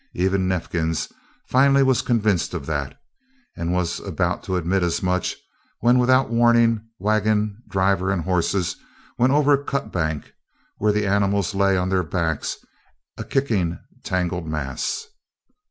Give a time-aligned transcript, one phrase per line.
[0.15, 1.11] Even Neifkins
[1.45, 2.97] finally was convinced of that,
[3.55, 5.35] and was about to admit as much
[5.81, 8.77] when, without warning, wagon, driver and horses
[9.19, 10.33] went over a cut bank,
[10.79, 12.57] where the animals lay on their backs,
[13.15, 15.05] a kicking tangled mass.